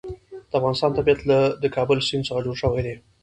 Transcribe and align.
د 0.49 0.51
افغانستان 0.59 0.91
طبیعت 0.97 1.21
له 1.29 1.37
د 1.63 1.65
کابل 1.75 1.97
سیند 2.07 2.27
څخه 2.27 2.41
جوړ 2.45 2.55
شوی 2.63 2.81
دی. 2.87 2.95